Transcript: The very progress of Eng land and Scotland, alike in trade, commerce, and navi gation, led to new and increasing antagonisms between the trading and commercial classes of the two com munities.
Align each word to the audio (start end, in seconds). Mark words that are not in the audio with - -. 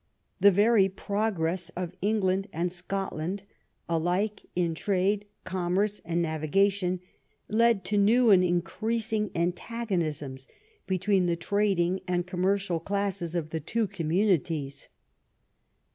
The 0.39 0.49
very 0.49 0.89
progress 0.89 1.69
of 1.75 1.93
Eng 2.01 2.21
land 2.21 2.47
and 2.51 2.71
Scotland, 2.71 3.43
alike 3.87 4.43
in 4.55 4.73
trade, 4.73 5.27
commerce, 5.43 6.01
and 6.03 6.25
navi 6.25 6.49
gation, 6.51 7.01
led 7.47 7.85
to 7.85 7.99
new 7.99 8.31
and 8.31 8.43
increasing 8.43 9.29
antagonisms 9.35 10.47
between 10.87 11.27
the 11.27 11.35
trading 11.35 11.99
and 12.07 12.25
commercial 12.25 12.79
classes 12.79 13.35
of 13.35 13.51
the 13.51 13.59
two 13.59 13.87
com 13.87 14.09
munities. 14.09 14.87